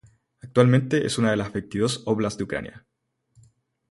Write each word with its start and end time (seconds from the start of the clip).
Actualmente 0.41 1.05
es 1.05 1.19
una 1.19 1.29
de 1.29 1.37
las 1.37 1.53
veintidós 1.53 2.01
óblast 2.07 2.39
de 2.39 2.45
Ucrania. 2.45 2.87